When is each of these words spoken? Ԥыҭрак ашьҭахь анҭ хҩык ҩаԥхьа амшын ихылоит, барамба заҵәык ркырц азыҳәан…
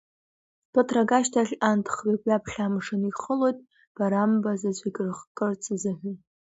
Ԥыҭрак 0.71 1.09
ашьҭахь 1.17 1.53
анҭ 1.69 1.85
хҩык 1.95 2.21
ҩаԥхьа 2.27 2.65
амшын 2.67 3.01
ихылоит, 3.09 3.57
барамба 3.95 4.51
заҵәык 4.61 4.97
ркырц 5.09 5.63
азыҳәан… 5.73 6.17